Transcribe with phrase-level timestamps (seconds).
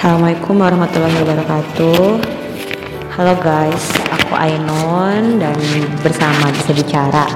[0.00, 2.24] Assalamualaikum warahmatullahi wabarakatuh.
[3.20, 5.60] Halo guys, aku Ainon dan
[6.00, 7.28] bersama bisa bicara.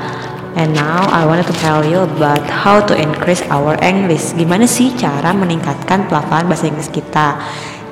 [0.56, 4.32] And now I wanted to tell you about how to increase our English.
[4.32, 7.36] Gimana sih cara meningkatkan pelafalan bahasa Inggris kita?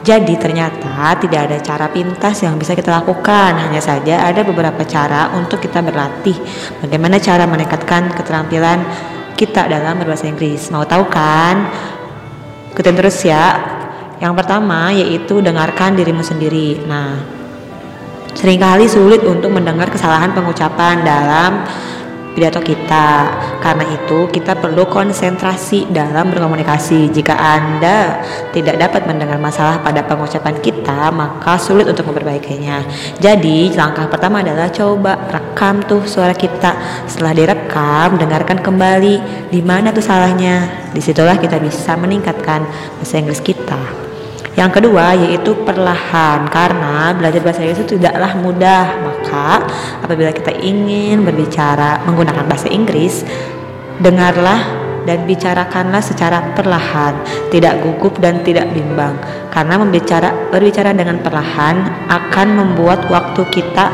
[0.08, 3.52] Jadi ternyata tidak ada cara pintas yang bisa kita lakukan.
[3.52, 6.40] Hanya saja ada beberapa cara untuk kita berlatih
[6.80, 8.80] Bagaimana cara meningkatkan keterampilan
[9.36, 10.72] kita dalam berbahasa Inggris.
[10.72, 11.60] Mau tahu kan?
[12.72, 13.81] Ikutin terus ya
[14.22, 16.78] yang pertama yaitu dengarkan dirimu sendiri.
[16.86, 17.18] Nah,
[18.38, 21.66] sering kali sulit untuk mendengar kesalahan pengucapan dalam
[22.32, 23.34] pidato kita.
[23.60, 27.12] Karena itu, kita perlu konsentrasi dalam berkomunikasi.
[27.12, 32.82] Jika Anda tidak dapat mendengar masalah pada pengucapan kita, maka sulit untuk memperbaikinya.
[33.20, 37.04] Jadi, langkah pertama adalah coba rekam tuh suara kita.
[37.06, 40.90] Setelah direkam, dengarkan kembali di mana tuh salahnya.
[40.90, 42.66] Di situlah kita bisa meningkatkan
[42.98, 44.11] bahasa Inggris kita.
[44.52, 48.84] Yang kedua yaitu perlahan karena belajar bahasa Inggris itu tidaklah mudah.
[49.00, 49.64] Maka
[50.04, 53.24] apabila kita ingin berbicara menggunakan bahasa Inggris,
[54.04, 54.60] dengarlah
[55.08, 57.16] dan bicarakanlah secara perlahan,
[57.48, 59.16] tidak gugup dan tidak bimbang.
[59.48, 63.88] Karena membicara berbicara dengan perlahan akan membuat waktu kita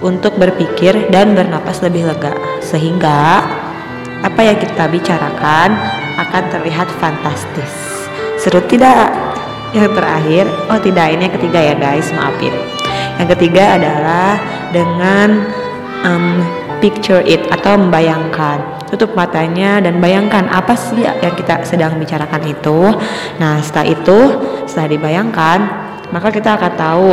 [0.00, 3.44] untuk berpikir dan bernapas lebih lega sehingga
[4.20, 5.68] apa yang kita bicarakan
[6.16, 7.72] akan terlihat fantastis.
[8.40, 9.25] Seru tidak?
[9.76, 12.54] Yang terakhir oh tidak ini yang ketiga ya guys maafin
[13.16, 14.36] yang ketiga adalah
[14.72, 15.48] dengan
[16.04, 16.44] um,
[16.78, 18.60] picture it atau membayangkan.
[18.86, 22.94] Tutup matanya dan bayangkan apa sih yang kita sedang bicarakan itu.
[23.42, 24.18] Nah setelah itu
[24.68, 25.58] setelah dibayangkan
[26.14, 27.08] maka kita akan tahu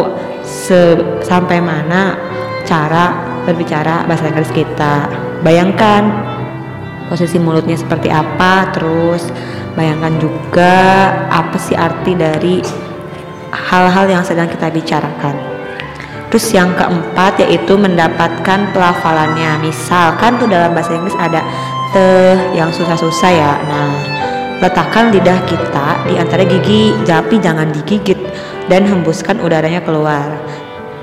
[1.26, 2.14] sampai mana
[2.62, 5.10] cara berbicara bahasa Inggris kita.
[5.42, 6.33] Bayangkan
[7.08, 9.28] posisi mulutnya seperti apa terus
[9.74, 10.74] bayangkan juga
[11.30, 12.62] apa sih arti dari
[13.54, 15.36] hal-hal yang sedang kita bicarakan.
[16.34, 19.62] Terus yang keempat yaitu mendapatkan pelafalannya.
[19.62, 21.46] Misalkan tuh dalam bahasa Inggris ada
[21.94, 23.54] te yang susah-susah ya.
[23.70, 23.90] Nah
[24.58, 28.18] letakkan lidah kita di antara gigi tapi jangan digigit
[28.66, 30.26] dan hembuskan udaranya keluar.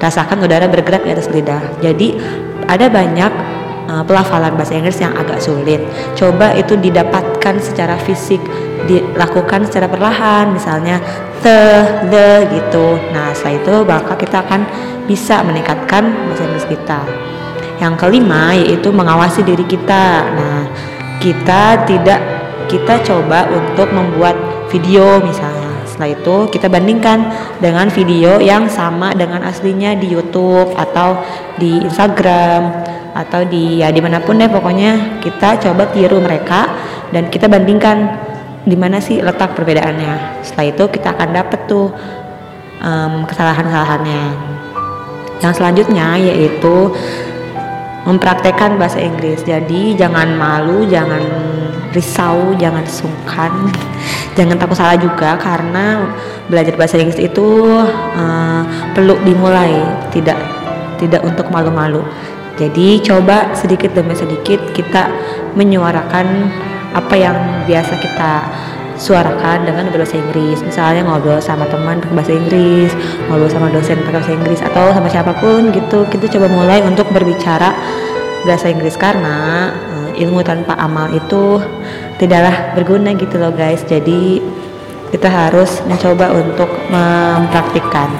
[0.02, 1.62] Rasakan udara bergerak di atas lidah.
[1.78, 2.18] Jadi
[2.66, 3.49] ada banyak
[3.90, 5.82] uh, pelafalan bahasa Inggris yang agak sulit.
[6.14, 8.38] Coba itu didapatkan secara fisik,
[8.86, 11.02] dilakukan secara perlahan, misalnya
[11.42, 11.58] the,
[12.06, 12.96] the gitu.
[13.10, 14.60] Nah, setelah itu maka kita akan
[15.10, 17.02] bisa meningkatkan bahasa Inggris kita.
[17.82, 20.22] Yang kelima yaitu mengawasi diri kita.
[20.30, 20.62] Nah,
[21.18, 22.20] kita tidak
[22.70, 24.38] kita coba untuk membuat
[24.70, 25.68] video misalnya.
[25.88, 27.18] Setelah itu kita bandingkan
[27.58, 31.18] dengan video yang sama dengan aslinya di YouTube atau
[31.58, 36.66] di Instagram atau di ya di mana pun deh pokoknya kita coba tiru mereka
[37.12, 38.08] dan kita bandingkan
[38.64, 40.44] di mana sih letak perbedaannya.
[40.44, 41.92] Setelah itu kita akan dapet tuh
[42.80, 44.24] um, kesalahan-kesalahannya.
[45.40, 46.92] Yang selanjutnya yaitu
[48.04, 49.44] mempraktekkan bahasa Inggris.
[49.44, 51.20] Jadi jangan malu jangan
[51.90, 53.50] risau jangan sungkan
[54.38, 56.06] jangan takut salah juga karena
[56.46, 57.66] belajar bahasa Inggris itu
[58.14, 58.62] uh,
[58.94, 59.74] perlu dimulai
[60.14, 60.38] tidak
[61.02, 62.04] tidak untuk malu-malu
[62.60, 65.08] jadi coba sedikit demi sedikit kita
[65.56, 66.52] menyuarakan
[66.92, 68.44] apa yang biasa kita
[69.00, 70.60] suarakan dengan berbahasa Inggris.
[70.60, 72.92] Misalnya ngobrol sama teman pakai bahasa Inggris,
[73.26, 76.04] ngobrol sama dosen pakai bahasa Inggris atau sama siapa pun gitu.
[76.12, 77.72] Kita coba mulai untuk berbicara
[78.44, 81.64] bahasa Inggris karena uh, ilmu tanpa amal itu
[82.20, 83.80] tidaklah berguna gitu loh guys.
[83.88, 84.44] Jadi
[85.08, 88.12] kita harus mencoba untuk mempraktikkan.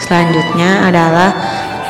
[0.00, 1.30] Selanjutnya adalah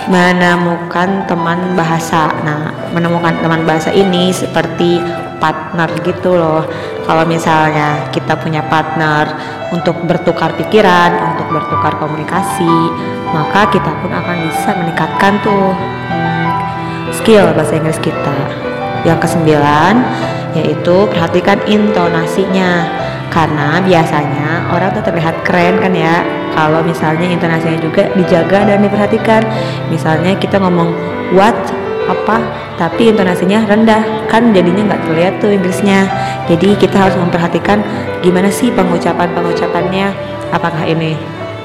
[0.06, 2.30] menemukan teman bahasa.
[2.46, 5.02] Nah, menemukan teman bahasa ini seperti
[5.42, 6.62] partner gitu loh.
[7.04, 9.26] Kalau misalnya kita punya partner
[9.70, 12.76] untuk bertukar pikiran, untuk bertukar komunikasi,
[13.34, 15.74] maka kita pun akan bisa meningkatkan tuh
[16.10, 16.48] hmm,
[17.14, 18.36] skill bahasa Inggris kita.
[19.06, 19.94] Yang kesembilan
[20.56, 22.96] yaitu perhatikan intonasinya
[23.36, 26.24] karena biasanya orang tuh terlihat keren kan ya.
[26.56, 29.44] Kalau misalnya intonasinya juga dijaga dan diperhatikan.
[29.92, 30.97] Misalnya kita ngomong
[31.36, 31.53] what
[32.09, 32.41] apa
[32.80, 34.24] tapi intonasinya rendah.
[34.33, 36.09] Kan jadinya nggak terlihat tuh Inggrisnya.
[36.48, 37.84] Jadi kita harus memperhatikan
[38.24, 40.16] gimana sih pengucapan pengucapannya
[40.48, 41.12] apakah ini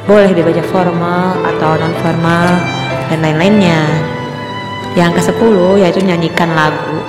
[0.03, 2.51] boleh dibaca formal atau non formal
[3.07, 3.87] dan lain-lainnya.
[4.91, 6.99] Yang ke 10 yaitu nyanyikan lagu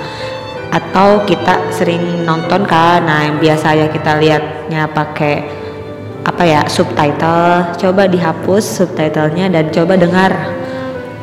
[0.73, 3.05] atau kita sering nonton kan?
[3.05, 5.45] Nah yang biasa ya kita lihatnya pakai
[6.25, 7.77] apa ya subtitle.
[7.77, 10.33] Coba dihapus subtitlenya dan coba dengar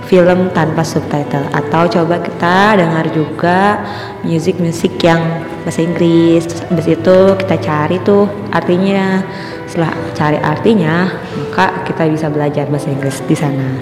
[0.07, 1.51] film tanpa subtitle.
[1.51, 3.83] Atau coba kita dengar juga
[4.23, 6.47] musik-musik yang bahasa Inggris.
[6.47, 9.27] Terus itu kita cari tuh artinya.
[9.67, 11.07] Setelah cari artinya
[11.39, 13.79] maka kita bisa belajar bahasa Inggris di sana.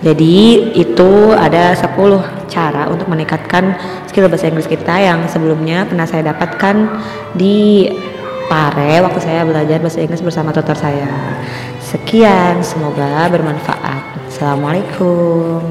[0.00, 3.78] Jadi itu ada 10 cara untuk meningkatkan
[4.10, 6.76] skill bahasa Inggris kita yang sebelumnya pernah saya dapatkan
[7.38, 7.86] di
[8.50, 11.06] Pare waktu saya belajar bahasa Inggris bersama tutor saya.
[11.78, 14.26] Sekian, semoga bermanfaat.
[14.26, 15.62] Assalamualaikum.